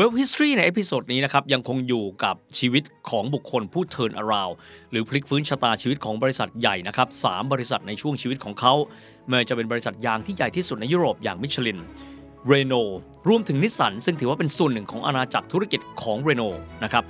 [0.00, 4.54] Well History ใน episode นี้นะครับยังคงอยู่กับชีวิตของบุคคลผู้ turn around
[4.90, 8.74] หรือพลิกฟื้นชะตาชีวิตของบริษัทใหญ่นะครับสามบริษัทในช่วงชีวิตของเขา
[9.26, 11.78] ไม่ว่าจะเป็นบริษัทยางที่ใหญ่ที่สุดในยุโรปอย่างมิชลิน
[12.46, 12.74] เรโน
[13.28, 16.42] รวมถึงนิสสันซึ่งถือว่าเป็นส่วนหนึ่งของอาณาจักรธุรกิจของเรโน
[16.84, 17.04] นะครับ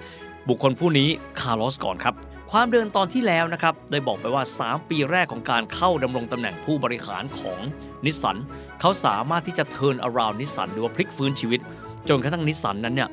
[0.48, 1.08] บุคคลผู้นี้
[1.40, 2.14] คาร์ลอส กอส์นครับ
[2.52, 7.60] ความเดิมตอนที่แล้วนะครับได้บอกไปว่า 3 ปีแรกของการเข้าดำรงตำแหน่งผู้บริหารของ
[8.04, 8.36] นิสสัน
[8.80, 11.62] เขาสามารถที่จะ turn around นิสสันหรือว่าพลิกฟื้นชีวิต
[12.08, 13.10] จนกระทั่งนิสสันนั้นเนี่ย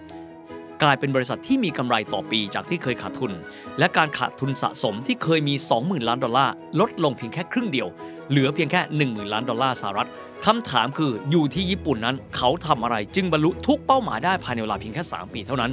[0.84, 3.32] กลายเป็นบริษัทที่มีกำไรต่อปีจากที่เคยขาดทุน
[3.80, 7.88] และการขาดทุนสะสมที่เคยมี 20,000 ล้านดอลลาร์ลดลงเพียงแค่ครึ่งเดียว
[8.30, 10.10] เหลือเพียงแค่ 10,000 ล้านดอลลาร์สหรัฐ
[10.46, 15.72] คำถามคืออยู่ที่ญี่ปุ่นนั้น เขาทำอะไรจึงบรรลุทุกเป้าหมายได้ภายในเวลาเพียงแค่ 3 ปีเท่านั้น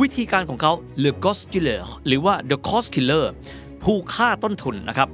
[0.00, 0.72] วิธีการของเขา
[1.04, 3.24] Le Cost Killer หรือว่า The Cost Killer
[3.82, 5.08] ผู้ฆ่าต้นทุนนะครับ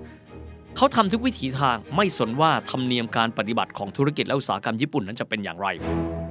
[0.77, 5.69] เขาทำทุกวิถีทางไม่สนว่าธรรมเนียมการปฏิบัติของธุรกิจและอุตสาหกรรมญี่ปุ่นนั้นจะเป็นอย่างไร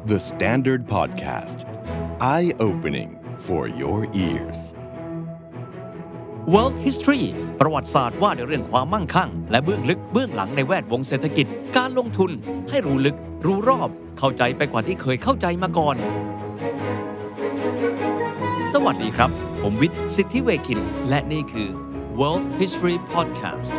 [0.05, 1.63] The Standard Podcast.
[2.19, 4.75] Eye opening for your ears.
[6.53, 7.25] World History
[7.59, 11.45] ประวัติศาสตร์ว่าในเรื่องความมั่งคั่ง และเบื้องลึกเบื้องหลังในแวดวงเศรษฐกิจ
[11.77, 12.31] การลงทุน
[12.69, 15.95] ให้รู้ลึก รู้รอบ เข้าใจไปกว่าที่เคยเข้าใจมาก่อน
[18.73, 19.29] สวัสดีครับ
[19.61, 21.69] ผมวิทย์ สิทธิเวคิน และนี่คือ
[22.19, 23.77] World History Podcast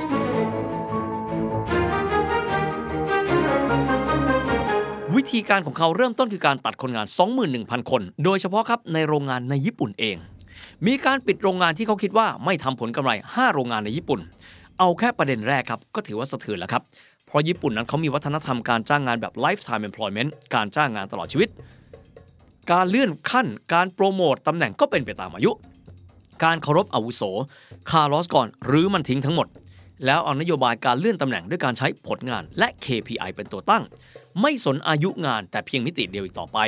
[5.17, 7.07] วิธีการของเขาเริ่มต้นคือการตัดคนงาน
[7.49, 10.17] 21,000 คน โดยเฉพาะครับในโรงงานในญี่ปุ่นเอง
[10.87, 14.21] มีการปิดโรงงานที่เขาคิดว่าไม่ทำผลกำไร 5 โรงงานในญี่ปุ่น
[14.79, 16.83] เอาแค่ประเด็นแรกครับ ก็ถือว่าสะเทือนแล้วครับ
[17.27, 21.49] เพราะญี่ปุ่นนั้นเขามีวัฒนธรรมการจ้างงานแบบ lifetime employment การจ้างงานตลอดชีวิต
[22.73, 25.51] การเลื่อนขั้น การโปรโมตตำแหน่งก็เป็นไปตามอายุ
[26.45, 27.23] การเคารพอาวุโส
[27.91, 29.49] คาร์ลอสก่อนหรือมันทิ้งทั้งหมด
[30.05, 33.85] แล้วเอานโยบายการเลื่อนตำแหน่งด้วยการใช้ผลงานและ KPI เป็นตัวตั้ง
[34.41, 36.59] ไม่สนอายุงานแต่เพียงมิติเดียวอีกต่อไป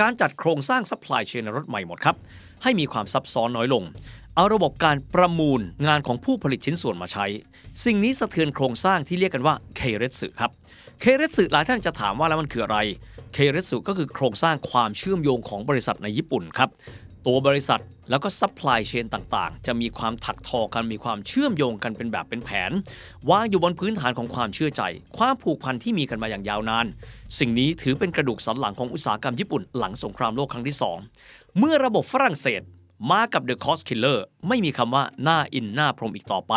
[0.00, 2.16] การจัดโครงสร้าง supply chain ในรถใหม่หมดครับ
[2.62, 3.84] ให้มีความซับซ้อนน้อยลง
[4.34, 7.26] เอาระบบการประมูลงานของผู้ผลิตชิ้นส่วนมาใช้
[7.84, 10.50] สิ่งนี้สะเทือนโครงสร้างที่เรียกกันว่าเคเรสึครับ
[11.00, 12.78] keiretsu หลายท่านจะถามว่าแล้วมันคืออะไร
[13.32, 16.68] keiretsu ก็คือโครงสร้างความเชื่อมโยงของบริษัทในญี่ปุ่นครับ
[17.26, 22.70] ตัวบริษัทแล้วก็ supply chain ต่างๆ จะมีความถักทอกันมีความเชื่อมโยงกันเป็นแบบเป็นแผน
[23.30, 24.82] วางอยู่บนพื้นฐานของความเชื่อใจ
[25.18, 26.86] ความผูกพันที่มีกันมาอย่างยาวนาน
[27.38, 30.76] สิ่งนี้ถือเป็นกระดูกสันหลังของอุตสาหกรรมญี่ปุ่นหลังสงครามโลกครั้งที่
[31.16, 32.62] 2 เมื่อระบบฝรั่งเศส
[33.10, 34.18] มากับ The Cost Killer
[34.48, 36.54] ไม่มีคำว่าหน้าอินทร์หน้าพรหมอีกต่อไป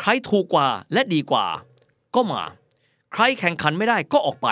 [0.00, 1.46] ใครถูกกว่าและดีกว่า
[2.14, 2.42] ก็มา
[3.12, 4.48] ใครแข่งขันไม่ได้ก็ออกไป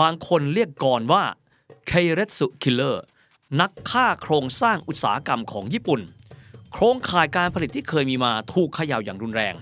[0.00, 1.22] บางคนเรียกก่อนว่า
[1.90, 2.96] k e i r e t s u Killer
[3.58, 6.00] นักฆ่าโครงสร้างอุตสาหกรรมของญี่ปุ่น
[6.72, 9.54] โครงข่ายการผลิตที่เคยมีมาถูกขย่าอย่างรุนแรง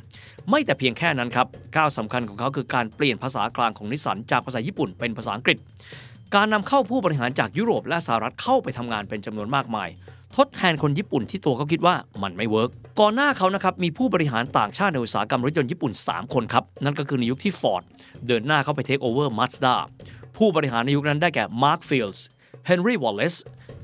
[0.51, 5.59] ไม่แต่เพียงแค่นั้นครับก้าวสำคัญของเขาคือการเปลี่ยนภาษากลางของนิสสันจากภาษาญี่ปุ่นเป็นภาษาอังกฤษ
[6.35, 9.89] การนำเข้าผู้บริหารจากยุโรปและสหรัฐเข้าไปทำงานเป็นจำนวนมากมาย
[10.37, 12.71] ทดแทนคนญี่ปุ่นที่ตัวเขาคิดว่ามันไม่ work
[13.01, 17.83] ก่อนหน้าเขานะครับมีผู้บริหารต่างชาติในอุตสาหกรรมรถยนต์ญี่ปุ่น 3 คนครับ นั่นก็คือในยุคที่ Ford
[18.27, 19.75] เดินหน้าเข้าไปเทคโอเวอร์มาสด้า
[20.37, 22.25] ผู้บริหารในยุคนั้นได้แก่มาร์คฟิลด์ส
[22.67, 23.35] เฮนรี่วอลเลซ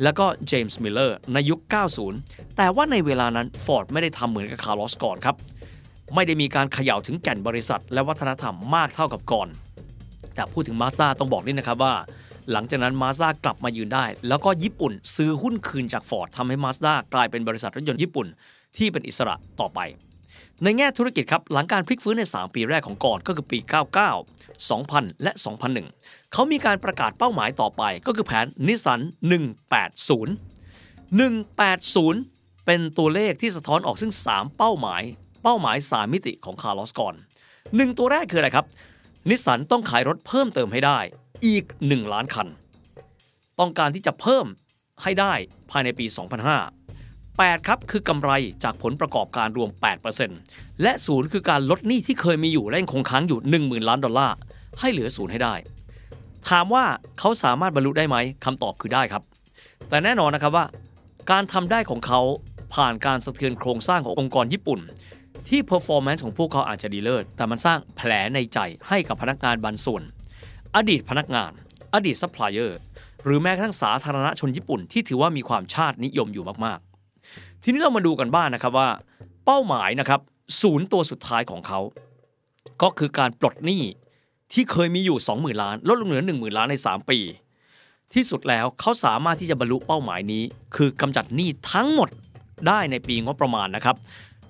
[0.02, 1.60] แล้วก็เจมส์มิลเลอร์ในยุค
[2.08, 5.36] 90 แต่ว่าในเวลานั้น Ford ไม่ได้ทำเหมือนกับคาร์ลอสกอส์นครับ
[6.14, 9.48] ไม่ได้มีการเขย่าถึงแก่นบริษัท และวัฒนธรรมมากเท่ากับกอส์น
[10.34, 11.94] แต่พูดถึงมาสด้าต้องบอกนี่นะครับว่า
[12.52, 18.26] หลังจากนั้นมาสด้ากลับมายืนได้ แล้วก็ญี่ปุ่นซื้อหุ้นคืนจากฟอร์ดทำให้มาสด้ากลายเป็นบริษัทรถยนต์ญี่ปุ่น
[18.76, 19.80] ที่เป็นอิสระต่อไป
[20.62, 23.58] ในแง่ธุรกิจครับ หลังการพลิกฟื้นใน 3 ปีแรกของกอส์นก็คือปี
[24.20, 25.32] 99 2000 และ
[25.82, 29.00] 2001 เขามีการประกาศเป้าหมายต่อไปก็คือแผนนิสสัน
[29.82, 30.28] 180
[31.18, 35.02] 180 เป็นตัวเลขที่สะท้อนออกซึ่ง 3 เป้าหมาย
[35.42, 37.14] เป้าหมาย 3 มิติของคาร์ลอสกอส์น
[37.56, 38.66] 1 ตัวแรกคืออะไรครับ
[39.28, 40.98] นิสสันต้องขายรถเพิ่มเติมให้ได้
[41.46, 42.48] อีก 1 ล้านคัน
[43.60, 44.46] ต้องการที่จะเพิ่ม
[45.02, 45.32] ให้ได้
[45.70, 46.06] ภายในปี
[46.46, 46.83] 2005
[47.42, 48.30] 8 ครับ คือกำไร
[48.64, 49.70] จากผลประกอบการรวม
[50.26, 54.36] 8%และ0คือการลดหนี้ที่เคยมีอยู่และยังคงค้างอยู่ 10,000 ล้านดอลลาร์
[54.80, 55.54] ให้เหลือศูนย์ให้ได้
[56.48, 56.84] ถามว่า
[57.18, 59.22] เขาสามารถบรรลุได้ไหมคำตอบคือได้ครับ
[59.88, 60.66] แต่แน่นอนนะครับว่า
[61.30, 62.20] การทำได้ของเขา
[62.74, 64.80] ผ่านการสะเทือนโครงสร้างขององค์กรญี่ปุ่น
[65.48, 68.58] ที่ performance ของพวกเขาอาจจะดีเลิศแต่มันสร้างแผลในใจ
[68.88, 70.02] ให้กับพนักงานบางส่วน
[70.76, 71.50] อดีตพนักงาน
[71.94, 72.78] อดีตซัพพลายเออร์
[73.24, 76.93] หรือแม้กระทั่งสาธารณชนญี่ปุ่นที่ถือว่ามีความชาตินิยมอยู่มากๆ
[77.66, 78.88] ทีนี้เรามาดูกันบ้างนะครับว่า
[79.44, 80.20] เป้าหมายนะครับ
[80.60, 81.80] ศูนย์ตัวสุดท้ายของเขา
[82.82, 83.82] ก็คือการปลดหนี้
[84.52, 87.18] ที่เคยมีอยู่ 20,000 ล้าน ลดลงเหลือ 10,000 ล้านใน 3 ปี
[88.14, 90.42] ที่สุดแล้วเขาสามารถที่จะบรรลุเป้าหมายนี้
[90.76, 92.08] คือกำจัดหนี้ทั้งหมด
[92.68, 93.96] ได้ในปีงบประมาณนะครับ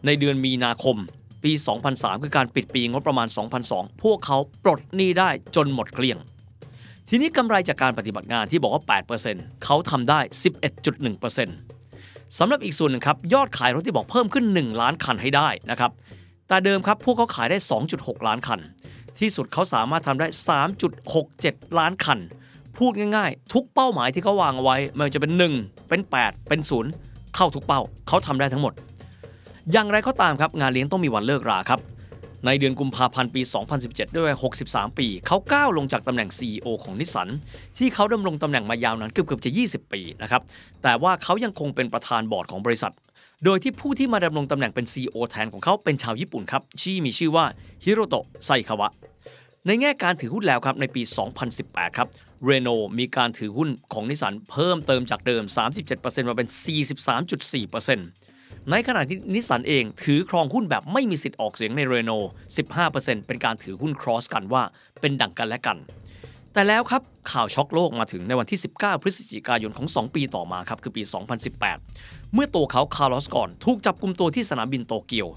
[0.06, 0.96] ในเดือนมีนาคม
[1.44, 1.52] ปี
[1.88, 3.28] 2003 คือการปิดปีงบประมาณ
[3.64, 6.18] 2002 พวกเขาปลดหนี้ได้จนหมดเกลี้ยง
[7.08, 8.82] ทีนี้กำไรจากการปฏิบัติงานที่บอกว่า
[9.24, 10.20] 8%เขาทำได้
[10.92, 11.63] 11.1%
[12.38, 15.90] สำหรับอีกส่วนหนึ่งครับยอดขายรถที่บอกเพิ่มขึ้น 1 ล้านคันให้ได้นะครับ
[16.48, 17.58] แต่เดิมครับพวกเขาขายได้
[17.92, 18.60] 2.6 ล้านคัน
[19.18, 20.26] ที่สุดเขาสามารถทำได้
[21.02, 22.18] 3.67 ล้านคัน
[22.78, 26.60] พูดง่ายๆ ทุกเป้าหมายที่เขาวางเอาไว้ไม่ว่าจะเป็น 1 เป็น 8 เป็น
[26.98, 28.72] 0 เข้าทุกเป้าเขาทำได้ทั้งหมด
[29.72, 31.80] อย่างไรก็ตามครับงานเลี้ยงต้องมีวันเลิกราครับ
[32.46, 33.42] ในเดือนกุมภาพันธ์ปี
[33.78, 34.38] 2017 ด้วยวัย
[34.68, 37.28] 63 ปี เขาก้าวลงจากตำแหน่ง CEO ของนิสสัน
[37.78, 40.42] ที่เขาดำรงตำแหน่งมายาวนานเกือบเกือบจะ 20 ปีนะครับ
[40.82, 42.92] แต่ว่าเขายังคงเป็นประธานบอร์ดของบริษัท
[43.44, 47.44] โดยที่ผู้ที่มาดำรงตำแหน่งเป็น CEO แทนของเขาเป็นชาวญี่ปุ่นครับที่มีชื่อว่า
[47.84, 48.90] ฮิโรโตะไซคาวะ
[49.66, 51.02] ในแง่การถือหุ้นแล้วครับในปี
[51.50, 52.08] 2018 ครับ
[52.44, 52.68] เรโน
[52.98, 55.42] มีการถือหุ้นของนิสสันเพิ่มเติมจากเดิม
[55.86, 58.23] 37%มาเป็น 43.4%
[58.70, 62.12] ในขณะที่นิสสันเองถือครองหุ้นแบบไม่มีสิทธิ์ออกเสียงในเรโน
[62.68, 64.62] 15%เป็นการถือหุ้น cross กันว่า
[65.00, 65.78] เป็นดั่งกันและกัน
[66.52, 67.02] แต่แล้วครับ
[67.32, 71.02] ข่าวช็อกโลกมาถึงในวันที่ 19 พฤศจิกายนของ 2 ปีต่อมาครับคือปี
[71.68, 75.28] 2018 เมื่อตัวเขาคาร์ลอสกอส์นถูกจับกุมตัวที่สนามบินโตเกียว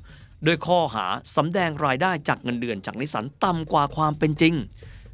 [0.44, 1.06] โดยข้อหา
[1.36, 4.54] สำแดงรายได้จากเงินเดือนจากนิสสันต่ำกว่าความเป็นจริง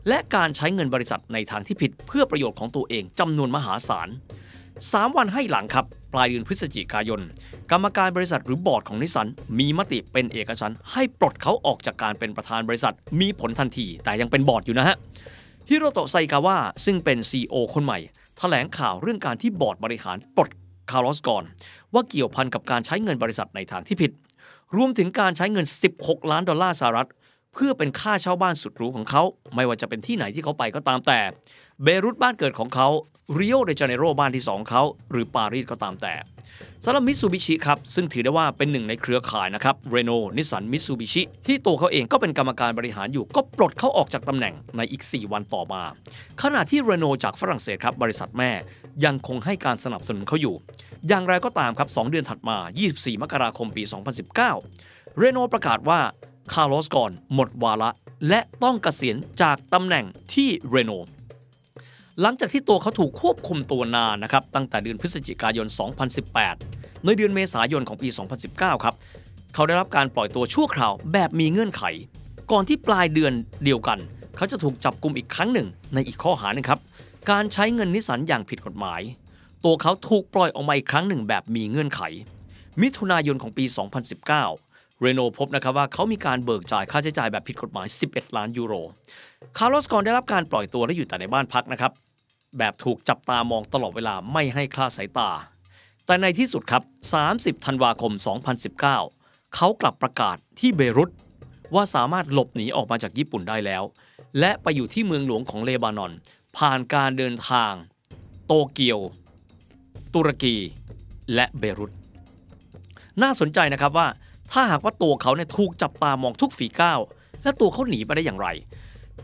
[0.08, 4.08] และการใช้เงินบริษัทในทางที่ผิดเพื่อประโยชน์ของตัวเองจำนวนมหาศาล
[4.64, 7.22] 3 วันให้หลังครับ ปลายเดือนพฤศจิกายน
[7.72, 9.28] กรรมการบริษัทหรือบอร์ดของนิสสัน
[9.60, 14.98] มีมติเป็นเอกฉันท์ให้ปลดเขาออกจากการเป็นประธานบริษัท มีผลทันที แต่ยังเป็นบอร์ดอยู่นะฮะ
[15.70, 18.00] ฮิโรโตะไซกาวะซึ่งเป็น CEO คนใหม่
[18.38, 20.50] แถลงข่าวเรื่องการที่บอร์ดบริหารปลด
[20.92, 21.44] คาร์ลอสกอส์น
[21.94, 24.12] ว่าเกี่ยวพันกับการใช้เงินบริษัทในทางที่ผิด
[24.76, 25.66] รวมถึงการใช้เงิน
[25.98, 27.10] 16 ล้านดอลลาร์สหรัฐ
[27.54, 29.24] เพื่อเป็นค่าเช่าบ้านสุดหรูของเขา
[29.56, 31.20] ไม่ว่าจะเป็นที่ไหนที่เขาไปก็ตามแต่
[31.84, 32.88] เบรุตบ้านเกิดของเขา
[33.38, 36.14] ริโอเดจาเนโรบ้านที่ 2 เขา หรือปารีสก็ตามแต่
[36.84, 45.84] สำหรับมิตซูบิชิครับ ซึ่งถือได้ว่าเป็นหนึ่งในเครือข่ายนะครับเรโนนิสสันมิตซูบิชิที่ตัวเขาเองก็เป็นกรรมการบริหารอยู่ ก็ปลดเขาออกจากตำแหน่งในอีก 4 วันต่อมา
[46.42, 48.52] ขณะที่เรโนจากฝรั่งเศสครับ บริษัทแม่
[49.06, 50.56] ยังคงให้การสนับสนุนเขาอยู่
[51.08, 52.58] อย่างไรก็ตามครับ 2 เดือนถัดมา
[52.90, 53.84] 24 มกราคมปี
[54.32, 54.36] 2019
[55.18, 56.00] เรโนประกาศว่า
[56.52, 57.90] คาร์ลอสก่อนหมดวาระ
[58.30, 60.92] และต้องเกษียณจากตำแหน่งที่เรโน
[62.22, 65.68] หลังจากที่ตัวเขาถูกควบคุมตัวนานนะครับตั้งแต่เดือนพฤศจิกายน
[66.36, 68.10] 2018 ในเดือนเมษายนของปี
[68.46, 68.96] 2019 ครับ
[69.54, 71.84] เขาได้รับการปล่อยตัวชั่วคราวแบบมีเงื่อนไข
[72.52, 74.00] ก่อนที่ปลายเดือนเดียวกัน
[74.38, 76.80] เขาจะถูกจับกลุ่มอีกครั้งหนึ่งในอีกข้อหาหนึงครับ
[77.32, 79.02] การใช้เงินนิสสันอย่างผิดกฎหมาย
[79.64, 82.02] ตัวเขาถูกปล่อยออกมาอีกครั้งหนึ่งแบบมีเงื่อนไข
[82.82, 83.66] มิถุนายนของปี
[84.22, 88.74] 2019 เรโนพบนะครับว่าเขามีการเบิกจ่ายค่าใช้จ่ายแบบผิดกฎหมาย 11 ล้านยูโร
[89.58, 91.92] คาร์ลสกอนได้รับการปล่อยตัวและอยู่แต่ในบ้านพักนะครับ
[92.58, 95.30] แบบถูกจับตามองตลอดเวลาไม่ให้คลาดสายตา
[96.06, 96.84] แต่ในที่สุดครับ
[97.24, 98.12] 30 ธันวาคม
[98.84, 101.12] 2019 เขากลับประกาศที่เบรุต
[101.76, 103.84] ว่าสามารถหลบหนีออกมาจากญี่ปุ่นได้แล้ว
[104.40, 106.12] และไปอยู่ที่เมืองหลวงของเลบานอน
[106.58, 107.74] ผ่านการเดินทาง
[108.46, 109.00] โตเกียว
[110.14, 110.56] ตุรกี
[111.36, 111.92] และเบรุต
[113.22, 114.08] น่าสนใจนะครับว่า
[114.52, 117.00] ถ้าหากว่าตัวเขาเนี่ยถูกจับตามองทุกฝีก้าว
[117.44, 118.48] และตัวเขาหนีไปได้อย่างไร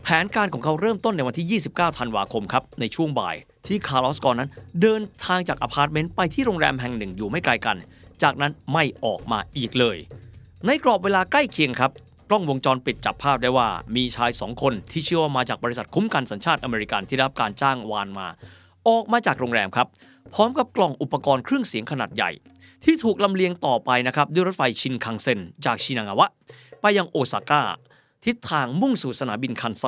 [0.02, 3.36] แผนการของเขาเริ่มต้นในวันที่ 29 ธันวาคมครับ ในช่วงบ่าย
[3.66, 4.50] ที่คาร์ลอสกอนนั้น
[4.80, 7.76] เดินทางจากอพาร์ตเมนต์ไปที่โรงแรมแห่งหนึ่งอยู่ไม่ไกลกัน
[8.22, 9.96] จากนั้นไม่ออกมาอีกเลย
[10.66, 11.90] ในกรอบเวลาใกล้เคียงครับ
[12.28, 18.28] กล้องวงจรปิดจับภาพได้ว่ามีชายสองคนที่เชื่อว่ามาจากบริษัทคุ้มกันสัญชาติอเมริกันที่รับการจ้างวานมา
[18.88, 19.86] ออกมาจากโรงแรมครับ
[20.34, 22.30] พร้อมกับกล่องอุปกรณ์เครื่องเสียงขนาดใหญ่
[22.84, 26.28] ที่ถูกลำเลียงต่อไปนะครับด้วยรถไฟชินคังเซ็นจากชินางาวะ
[26.80, 27.62] ไปยังโอซาก้า
[28.24, 29.86] ทิศทางมุ่งสู่สนามบินคันไซ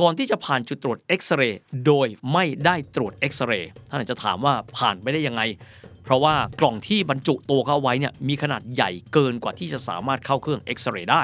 [0.00, 5.42] ก่อนที่จะผ่านจุดตรวจเอ็กซเรย์โดยไม่ได้ตรวจเอ็กซเรย์ท่านอาจจะถามว่าผ่านไปได้ยังไง
[6.04, 11.22] เพราะว่ากล่องที่บรรจุตัวเขาไว้เนี่ยมีขนาดใหญ่เกินกว่าที่จะสามารถเข้าเครื่องเอ็กซเรย์ได้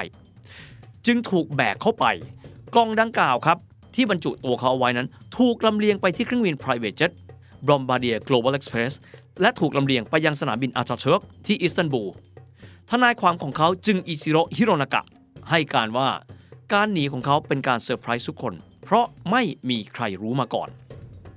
[1.06, 2.06] จึงถูกแบกเข้าไป
[2.74, 3.58] กล่องดังกล่าวครับ
[3.94, 7.12] ที่บรรจุตัวเขาเอาไว้นั้น ถูกลำเลียงไปที่เครื่องบิน private jet
[7.68, 8.92] Bombardier Global Express
[9.40, 12.10] และถูกลำเลียงไปยังสนามบินอาตาเทิร์กที่อิสตันบูล
[12.90, 15.02] ทนายความของเขาจุนอิจิโรฮิโรนากะ
[15.50, 16.08] ให้การว่า
[16.72, 18.54] การหนีของเขาเป็นการเซอร์ไพรส์ทุกคน
[18.84, 20.68] เพราะไม่มีใครรู้มาก่อน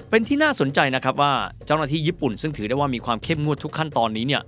[0.09, 1.33] เป็นที่น่าสนใจนะครับว่า
[1.65, 4.43] เจ้าหน้าที่ญี่ปุ่นซึ่งถือได้ว่ามีความเข้มงวดทุกขั้นตอนนี้เนี่ย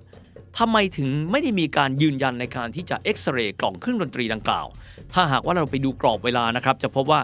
[0.59, 4.65] ทำไมถึงไม่ได้มีการยืนยันในการที่จะเอ็กซเรย์กล่องเครื่องดนตรีดังกล่าว
[5.13, 7.21] ถ้าหากว่าเราไปดูกรอบเวลานะครับ จะพบว่า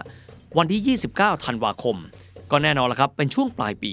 [0.58, 1.96] วันที่ 29 ธันวาคม
[2.50, 3.92] ก็แน่นอนละครับ เป็นช่วงปลายปี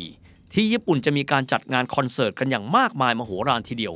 [0.53, 3.93] ที่ญี่ปุ่นจะมีการจัดงานคอนเสิร์ตกันอย่างมากมายมโหฬารทีเดียว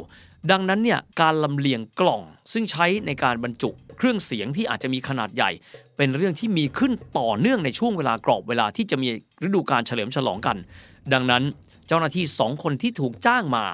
[0.51, 5.51] ดังนั้นเนี่ยการลำเลียงกล่อง ซึ่งใช้ในการบรรจุเครื่องเสียงที่อาจจะมีขนาดใหญ่
[5.98, 9.10] เป็นเรื่องที่มีขึ้นต่อเนื่องในช่วงเวลากรอบเวลาที่จะมี
[9.46, 10.58] ฤดูการเฉลิมฉลองกัน
[11.13, 11.44] ดังนั้น
[11.88, 13.65] เจ้าหน้าที่สองคนที่ถูกจ้างมา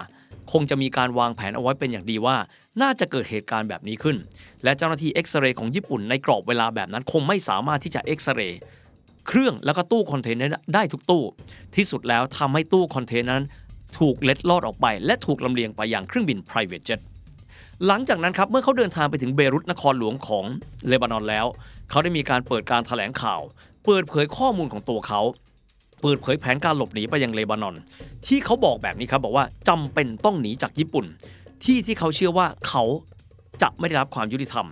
[0.51, 2.35] คงจะมีการวางแผนเอาไว้เป็นอย่างดีว่า
[2.81, 4.17] น่าจะเกิดเหตุการณ์แบบนี้ขึ้น
[4.63, 8.59] และเจ้าหน้าที่เอ็กซเรย์ของญี่ปุ่นในกรอบเวลาแบบนั้น คงไม่สามารถที่จะเอ็กซเรย์
[9.27, 11.23] เครื่องแล้วก็ตู้คอนเทนเนอร์ได้ทุกตู้
[11.75, 13.43] ที่สุดแล้วทำให้ตู้คอนเทนเนอร์นั้น
[13.99, 16.99] ถูกเล็ดลอดออกไป และถูกลำเลียงไปยังเครื่องบิน private jet
[17.87, 20.45] หลังจากนั้นครับ เมื่อเขาเดินทางไปถึงเบรุตนครหลวงของ
[20.87, 21.45] เลบานอนแล้ว
[21.89, 23.41] เขาได้มีการเปิดการถแถลงข่าว
[23.85, 25.21] เปิดเผยข้อมูลของตัวเขา
[26.01, 27.75] เปิดเผยแผนการหลบหนีไปยังเลบานอน
[28.27, 31.05] ที่เขาบอกแบบนี้ครับบอกว่าจำเป็นต้องหนีจากญี่ปุ่น
[31.63, 32.83] ที่ที่เขาเชื่อว่าเขา
[33.61, 34.67] จะไม่ได้รับความยุติธรรม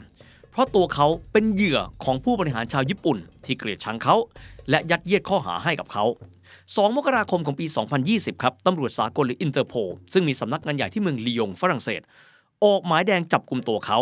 [0.51, 4.15] เพราะตัวเขาเป็นเหยื่อของผู้บริหารชาวญี่ปุ่น ที่เกลียดชังเขา
[4.70, 6.06] และยัดเยียดข้อหาให้กับเขา
[6.51, 7.65] 2 มกราคมของปี
[8.06, 9.74] 2020 ครับตำรวจสากลหรืออินเตอร์โพล
[10.13, 12.01] ซึ่งมีสำนักงานใหญ่ที่เมืองลียงฝรั่งเศส
[12.63, 14.00] ออกหมายแดงจับกลุ่มตัวเขา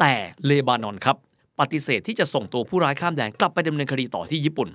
[0.00, 0.14] แต่
[0.46, 1.16] เลบานอนครับ
[1.60, 4.68] ปฏิเสธที่จะส่งตัวผู้ร้ายข้ามแดนกลับไปดำเนินคดีต่อที่ญี่ปุ่น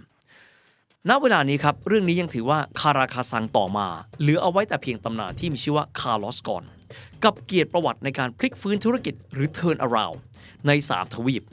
[1.09, 3.87] ณเวลานี้ครับ เรื่องนี้ยังถือว่าคาราคาซังต่อมา
[4.19, 6.63] เหลือเอาไว้แต่เพียงตำนานที่มีชื่อว่าคาร์ลอสกอส์น
[7.23, 10.17] กับเกียรติประวัติในการพลิกฟื้นธุรกิจหรือ turn around
[10.67, 11.43] ใน 3 ทวีป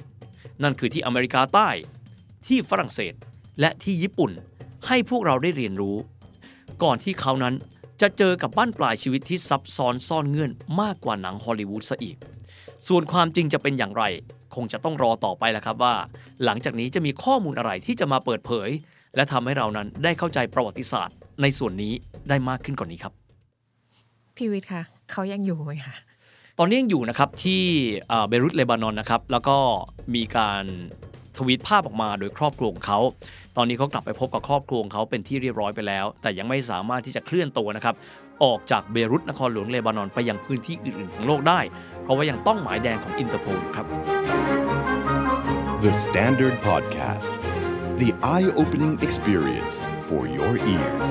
[0.63, 1.69] นั่นคือที่อเมริกาใต้
[2.47, 3.15] ที่ฝรั่งเศส
[3.61, 4.31] และที่ญี่ปุ่น
[4.87, 5.97] ให้พวกเราได้เรียนรู้
[6.83, 7.55] ก่อนที่เขานั้น
[8.01, 12.17] จะเจอกับบ้านปลายชีวิตที่ซับซ้อนซ่อนเงื่อนมากกว่าหนังฮอลลีวูดซะอีก
[12.89, 14.05] ส่วนความจริงจะเป็นอย่างไร
[14.55, 15.95] คงจะต้องรอต่อไปแหละครับว่า
[16.45, 18.69] หลังจากนี้จะมีข้อมูลอะไรที่จะมาเปิดเผย
[19.17, 21.93] และทำให้เรานั้นได้เข้าใจประวัติศาสตร์ ในส่วนนี้
[22.29, 23.13] ได้มากขึ้นกว่านนี้ครับ
[24.37, 25.95] พี่วิทย์ค่ะ เขายังอยู่ไหมคะ
[26.59, 27.63] ตอนนี้ยังอยู่นะครับที่
[28.09, 29.57] เอ่อเบรุตเลบานอนนะครับ แล้วก็
[30.15, 30.65] มีการ
[31.37, 33.01] ทวีตภาพออกมาโดยครอบครัวของเขา
[33.57, 37.95] ตอนนี้เขากลับไปพบกับครอบครัวของเขาเป็นที่เรียบร้อยไปแล้ว แต่ยังไม่สามารถที่จะเคลื่อนตัวนะครับ
[38.45, 41.61] ออกจากเบรุตนครหลวงเลบานอนไปยังพื้นที่อื่นๆของโลกได้
[42.03, 43.87] เพราะว่ายังต้องหมายแดงของอินเตอร์โพลครับ
[45.85, 47.33] The Standard Podcast,
[48.03, 49.75] the eye opening experience
[50.09, 51.11] for your ears.